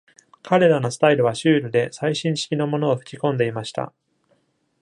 [0.41, 3.93] 彼らのスタイルはシュールで、最新式のものを吹き込んでいました。